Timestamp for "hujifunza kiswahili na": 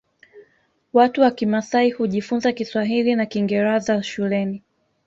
1.91-3.25